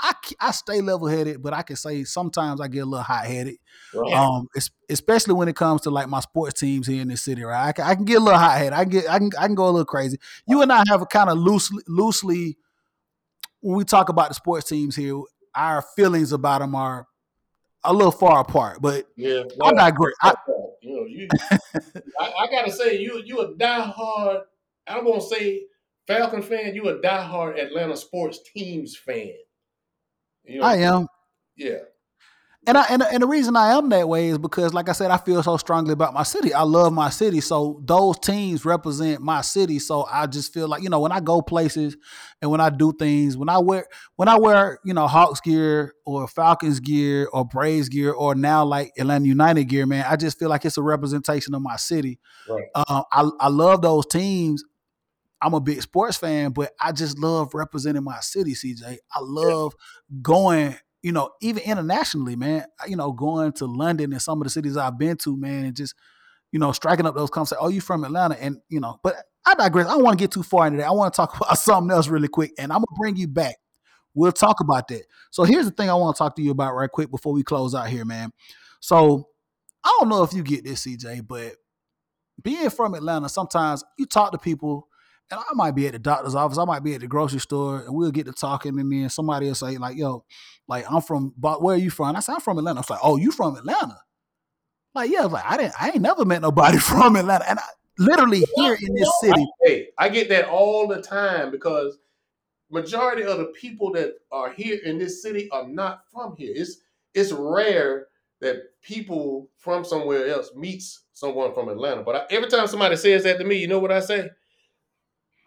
[0.00, 3.26] I, I stay level headed, but I can say sometimes I get a little hot
[3.26, 3.56] headed.
[3.92, 4.12] Right.
[4.12, 4.48] Um,
[4.88, 7.68] especially when it comes to like my sports teams here in this city, right?
[7.68, 8.74] I can, I can get a little hot headed.
[8.74, 10.18] I can get I can I can go a little crazy.
[10.46, 12.56] You and I have a kind of loosely loosely
[13.60, 15.20] when we talk about the sports teams here,
[15.54, 17.06] our feelings about them are
[17.84, 18.80] a little far apart.
[18.80, 19.40] But yeah.
[19.40, 20.14] I well, digress.
[20.22, 20.34] I,
[20.80, 21.28] you know, you.
[22.20, 24.42] I, I gotta say, you you a diehard.
[24.86, 25.62] I won't say
[26.06, 26.74] Falcon fan.
[26.74, 29.34] You a diehard Atlanta sports teams fan.
[30.48, 31.06] You know, I am.
[31.56, 31.78] Yeah.
[32.66, 35.10] And I and, and the reason I am that way is because, like I said,
[35.10, 36.52] I feel so strongly about my city.
[36.52, 39.78] I love my city, so those teams represent my city.
[39.78, 41.96] So I just feel like you know when I go places
[42.42, 45.94] and when I do things, when I wear when I wear you know Hawks gear
[46.04, 50.38] or Falcons gear or Braves gear or now like Atlanta United gear, man, I just
[50.38, 52.18] feel like it's a representation of my city.
[52.46, 52.66] Right.
[52.74, 54.62] Uh, I I love those teams.
[55.40, 58.98] I'm a big sports fan, but I just love representing my city, CeeJay.
[59.12, 59.74] I love
[60.20, 62.64] going, you know, even internationally, man.
[62.86, 65.76] You know, going to London and some of the cities I've been to, man, and
[65.76, 65.94] just,
[66.50, 67.64] you know, striking up those conversations.
[67.64, 68.36] Oh, you from Atlanta?
[68.40, 69.86] And, you know, but I digress.
[69.86, 70.88] I don't want to get too far into that.
[70.88, 73.28] I want to talk about something else really quick, and I'm going to bring you
[73.28, 73.56] back.
[74.14, 75.04] We'll talk about that.
[75.30, 77.44] So here's the thing I want to talk to you about right quick before we
[77.44, 78.32] close out here, man.
[78.80, 79.28] So
[79.84, 81.54] I don't know if you get this, CeeJay, but
[82.42, 84.87] being from Atlanta, sometimes you talk to people
[85.30, 87.80] and I might be at the doctor's office, I might be at the grocery store,
[87.80, 88.82] and we'll get to talking, to me.
[88.82, 90.24] and then somebody will say, like, yo,
[90.66, 92.16] like I'm from but where are you from?
[92.16, 92.80] I said, I'm from Atlanta.
[92.80, 94.00] It's like, oh, you from Atlanta?
[94.94, 97.48] Like, yeah, I was like, I didn't I ain't never met nobody from Atlanta.
[97.48, 97.64] And I
[97.98, 99.46] literally here in this city.
[99.62, 101.98] Hey, I get that all the time because
[102.70, 106.52] majority of the people that are here in this city are not from here.
[106.54, 106.78] It's
[107.14, 108.06] it's rare
[108.40, 112.02] that people from somewhere else meets someone from Atlanta.
[112.02, 114.30] But I, every time somebody says that to me, you know what I say?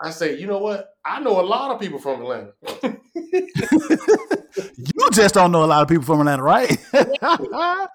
[0.04, 0.96] I say, you know what?
[1.06, 2.54] I know a lot of people from Atlanta.
[3.34, 6.76] you just don't know a lot of people from Atlanta, right?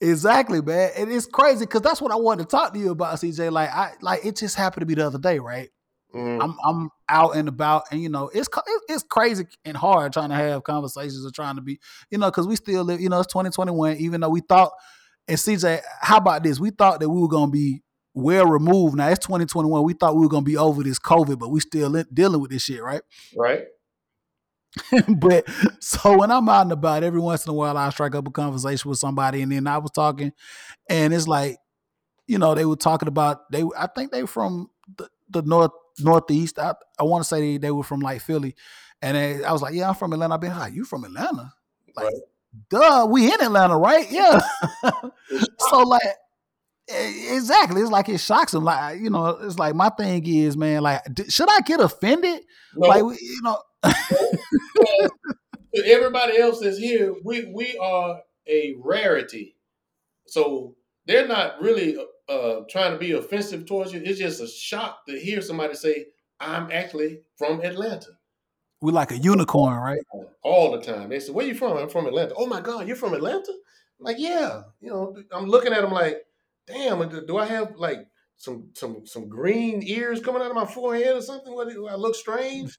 [0.00, 0.90] exactly, man.
[0.96, 3.50] And it's crazy because that's what I wanted to talk to you about, CeeJay.
[3.50, 5.70] Like, I like it just happened to be the other day, right?
[6.14, 6.42] Mm-hmm.
[6.42, 8.48] I'm I'm out and about, and you know it's
[8.88, 12.46] it's crazy and hard trying to have conversations or trying to be, you know, because
[12.46, 13.00] we still live.
[13.00, 13.96] You know, it's 2021.
[13.96, 14.72] Even though we thought,
[15.28, 16.60] and CeeJay, how about this?
[16.60, 17.82] We thought that we were gonna be
[18.14, 18.96] well removed.
[18.96, 19.82] Now it's 2021.
[19.82, 22.62] We thought we were gonna be over this COVID, but we still dealing with this
[22.62, 23.02] shit, right?
[23.36, 23.64] Right.
[25.08, 25.48] but
[25.80, 28.30] so when I'm out and about, every once in a while I strike up a
[28.30, 30.32] conversation with somebody, and then I was talking,
[30.88, 31.58] and it's like,
[32.26, 33.64] you know, they were talking about they.
[33.76, 36.58] I think they from the, the north northeast.
[36.58, 38.54] I, I want to say they, they, were from like Philly,
[39.02, 40.34] and they, I was like, yeah, I'm from Atlanta.
[40.34, 41.52] I've been like, you from Atlanta?
[41.96, 42.14] Like, right.
[42.70, 44.06] duh, we in Atlanta, right?
[44.10, 44.40] Yeah.
[45.58, 46.02] so like
[46.92, 47.80] Exactly.
[47.82, 48.64] It's like it shocks them.
[48.64, 50.82] Like you know, it's like my thing is, man.
[50.82, 52.40] Like, should I get offended?
[52.74, 52.88] No.
[52.88, 53.58] Like you know.
[55.84, 59.56] everybody else that's here, we we are a rarity.
[60.26, 60.76] So
[61.06, 64.02] they're not really uh, uh, trying to be offensive towards you.
[64.04, 66.06] It's just a shock to hear somebody say,
[66.38, 68.10] "I'm actually from Atlanta."
[68.82, 70.00] We're like a unicorn, right?
[70.42, 71.10] All the time.
[71.10, 72.34] They say, "Where you from?" I'm from Atlanta.
[72.36, 73.52] Oh my God, you're from Atlanta?
[74.00, 74.62] I'm like, yeah.
[74.80, 76.22] You know, I'm looking at them like
[76.72, 78.06] damn, do I have like
[78.36, 81.54] some some some green ears coming out of my forehead or something?
[81.54, 82.78] What do I look strange?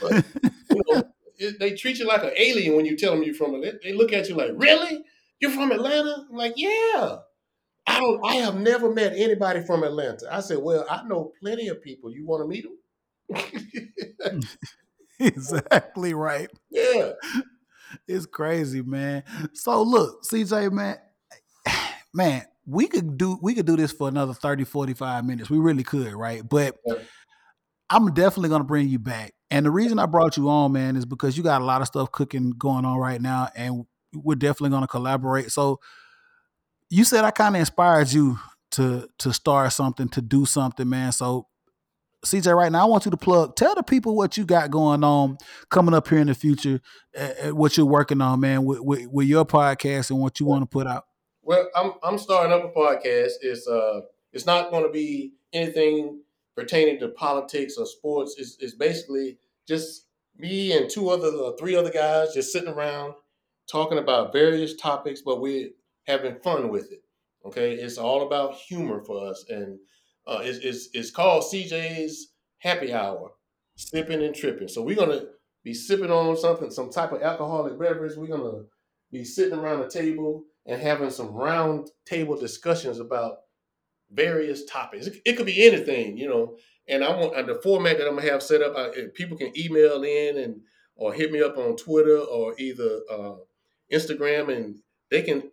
[0.00, 0.24] But,
[0.70, 1.02] you know,
[1.38, 3.78] it, they treat you like an alien when you tell them you're from Atlanta.
[3.82, 5.04] They look at you like, really?
[5.40, 6.26] You're from Atlanta?
[6.30, 7.18] I'm like, yeah.
[7.86, 8.24] I don't.
[8.24, 10.28] I have never met anybody from Atlanta.
[10.30, 12.12] I said, well, I know plenty of people.
[12.12, 14.42] You want to meet them?
[15.20, 16.50] exactly right.
[16.70, 17.12] Yeah.
[18.06, 19.24] It's crazy, man.
[19.54, 20.98] So look, CeeJay, man,
[22.14, 25.48] man, we could do we could do this for another 30 45 minutes.
[25.48, 26.46] We really could right?
[26.46, 26.76] But
[27.90, 29.32] i'm definitely going to bring you back.
[29.50, 31.86] And the reason i brought you on man is because you got a lot of
[31.86, 35.50] stuff cooking going on right now and we're definitely going to collaborate.
[35.50, 35.80] So
[36.90, 38.38] you said i kind of inspired you
[38.72, 41.12] to to start something to do something man.
[41.12, 41.46] So
[42.26, 43.54] CeeJay, right now, I want you to plug.
[43.54, 45.38] Tell the people what you got going on
[45.70, 46.80] coming up here in the future,
[47.16, 50.62] uh, what you're working on, man, with, with, with your podcast and what you want
[50.62, 51.04] to put out.
[51.48, 53.30] Well, I'm I'm starting up a podcast.
[53.40, 54.02] It's uh
[54.34, 56.20] it's not going to be anything
[56.54, 58.34] pertaining to politics or sports.
[58.36, 63.14] It's, it's basically just me and two other uh, three other guys just sitting around
[63.66, 65.70] talking about various topics, but we're
[66.06, 67.00] having fun with it.
[67.46, 69.78] Okay, it's all about humor for us, and
[70.26, 73.30] uh, it's, it's it's called CeeJay's Happy Hour,
[73.74, 74.68] sipping and tripping.
[74.68, 75.22] So we're gonna
[75.64, 78.18] be sipping on something, some type of alcoholic beverage.
[78.18, 78.64] We're gonna
[79.10, 83.38] be sitting around a table and having some round table discussions about
[84.12, 85.08] various topics.
[85.24, 86.56] It, could be anything, you know.
[86.88, 88.76] And I want the format that I'm gonna have set up.
[88.76, 90.60] I, people can email in and
[90.94, 93.34] or hit me up on Twitter or either uh,
[93.92, 94.76] Instagram, and
[95.10, 95.50] they can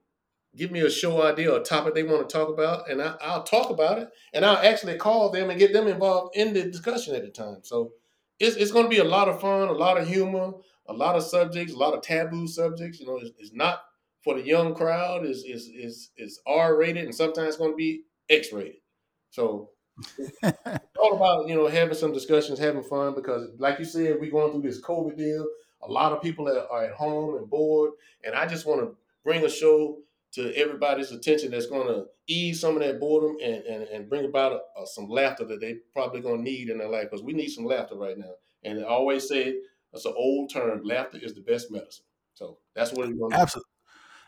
[0.56, 3.44] give me a show idea or topic they want to talk about, and I, will
[3.44, 7.16] talk about it, and I'll actually call them and get them involved in the discussion
[7.16, 7.60] at the time.
[7.64, 7.92] So
[8.40, 10.54] it's, it's going to be a lot of fun, a lot of humor,
[10.88, 13.00] a lot of subjects, a lot of taboo subjects.
[13.00, 13.82] You know, it's, it's not
[14.26, 18.02] for the young crowd is is is is R rated and sometimes going to be
[18.30, 18.82] X rated.
[19.30, 19.70] So
[20.18, 20.38] it's
[21.00, 24.52] all about you know having some discussions, having fun because, like you said, we're going
[24.52, 25.46] through this COVID deal.
[25.84, 27.92] A lot of people are at home and bored,
[28.26, 30.00] and I just want to bring a show
[30.34, 34.26] to everybody's attention that's going to ease some of that boredom and, and, and bring
[34.26, 37.24] about a, a, some laughter that they probably going to need in their life because
[37.24, 38.32] we need some laughter right now.
[38.64, 39.56] And I always say
[39.94, 42.06] it's an old term: laughter is the best medicine.
[42.34, 43.75] So that's what we're going to Absolutely.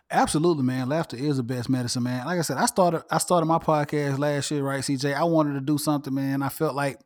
[0.09, 0.87] Absolutely, man.
[0.87, 2.25] Laughter is the best medicine, man.
[2.25, 5.13] Like I said, I started I started my podcast last year, right, CeeJay?
[5.13, 6.41] I wanted to do something, man.
[6.41, 6.99] I felt like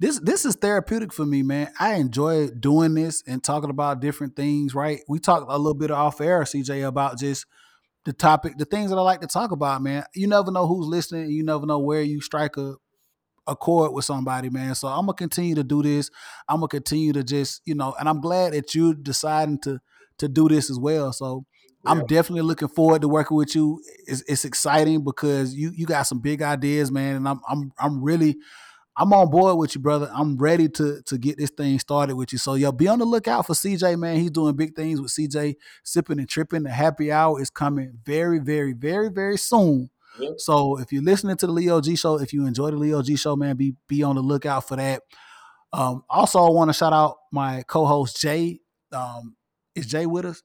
[0.00, 1.68] this this is therapeutic for me, man.
[1.78, 5.00] I enjoy doing this and talking about different things, right?
[5.08, 7.46] We talked a little bit off air, CeeJay, about just
[8.04, 10.04] the topic, the things that I like to talk about, man.
[10.14, 12.74] You never know who's listening, you never know where you strike a
[13.46, 14.74] a chord with somebody, man.
[14.74, 16.10] So I'm gonna continue to do this.
[16.48, 19.80] I'm gonna continue to just, you know, and I'm glad that you're deciding to
[20.18, 21.12] to do this as well.
[21.12, 21.44] So
[21.84, 23.82] I'm definitely looking forward to working with you.
[24.06, 28.02] It's, it's exciting because you you got some big ideas, man, and I'm I'm I'm
[28.02, 28.36] really
[28.96, 30.10] I'm on board with you, brother.
[30.14, 32.38] I'm ready to to get this thing started with you.
[32.38, 34.16] So yo, be on the lookout for CeeJay, man.
[34.16, 36.62] He's doing big things with CeeJay, sipping and tripping.
[36.64, 39.90] The happy hour is coming very, very, very, very soon.
[40.18, 40.32] Yep.
[40.38, 43.16] So if you're listening to the Leo G show, if you enjoy the Leo G
[43.16, 45.02] show, man, be be on the lookout for that.
[45.72, 48.60] Um, also, I want to shout out my co-host Jay.
[48.92, 49.36] Um,
[49.74, 50.42] is Jay with us?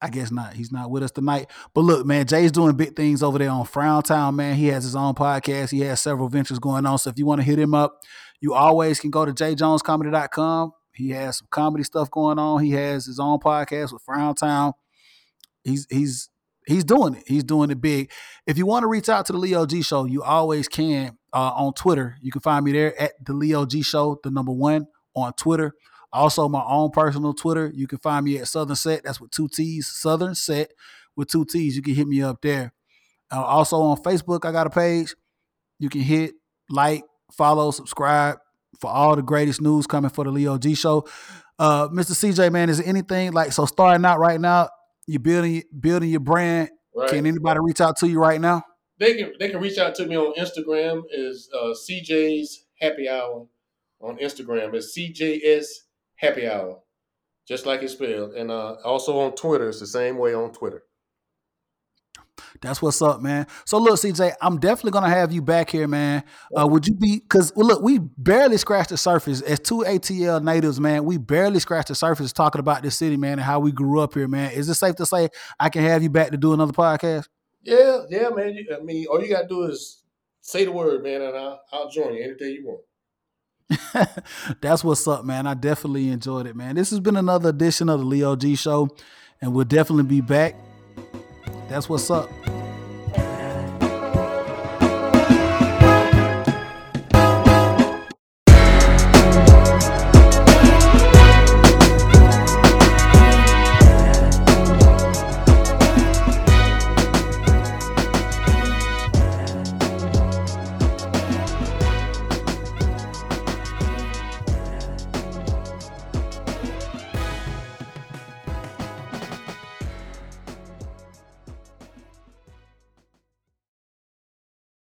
[0.00, 0.54] I guess not.
[0.54, 1.50] He's not with us tonight.
[1.74, 4.54] But look, man, Jay's doing big things over there on Frown Town, man.
[4.54, 5.70] He has his own podcast.
[5.70, 6.98] He has several ventures going on.
[6.98, 8.00] So if you want to hit him up,
[8.40, 10.72] you always can go to jjonescomedy.com.
[10.94, 12.62] He has some comedy stuff going on.
[12.62, 14.72] He has his own podcast with Frown Town.
[15.64, 16.28] He's he's
[16.66, 17.24] he's doing it.
[17.26, 18.10] He's doing it big.
[18.46, 21.52] If you want to reach out to the Leo G Show, you always can uh,
[21.54, 22.16] on Twitter.
[22.20, 25.74] You can find me there at the Leo G Show, the number one on Twitter.
[26.12, 27.70] Also, my own personal Twitter.
[27.74, 29.04] You can find me at Southern Set.
[29.04, 29.86] That's with two T's.
[29.86, 30.72] Southern Set
[31.16, 31.76] with two T's.
[31.76, 32.72] You can hit me up there.
[33.30, 35.14] Uh, also on Facebook, I got a page.
[35.78, 36.34] You can hit
[36.70, 38.38] like, follow, subscribe
[38.80, 41.06] for all the greatest news coming for the Leo G Show.
[41.58, 42.12] Uh, Mr.
[42.12, 44.68] CeeJay, man, is anything like so starting out right now?
[45.06, 46.70] You building building your brand.
[46.94, 47.10] Right.
[47.10, 48.62] Can anybody reach out to you right now?
[48.98, 51.02] They can they can reach out to me on Instagram.
[51.12, 53.46] Is uh, CeeJay's Happy Hour
[54.00, 54.74] on Instagram.
[54.74, 55.66] It's CJS
[56.18, 56.80] happy hour,
[57.46, 58.34] just like it's spelled.
[58.34, 60.82] And uh, also on Twitter, it's the same way on Twitter.
[62.60, 63.46] That's what's up, man.
[63.64, 66.24] So look, CeeJay, I'm definitely gonna have you back here, man.
[66.56, 67.18] Uh, would you be?
[67.20, 71.04] Because well, look, we barely scratched the surface as two ATL natives, man.
[71.04, 74.14] We barely scratched the surface talking about this city, man, and how we grew up
[74.14, 74.52] here, man.
[74.52, 77.28] Is it safe to say I can have you back to do another podcast?
[77.62, 78.56] Yeah, yeah, man.
[78.76, 80.02] I mean, all you gotta do is
[80.40, 82.80] say the word, man, and I'll, I'll join you anything you want.
[84.60, 85.46] That's what's up, man.
[85.46, 86.74] I definitely enjoyed it, man.
[86.74, 88.88] This has been another edition of the Leo G Show,
[89.40, 90.54] and we'll definitely be back.
[91.68, 92.30] That's what's up.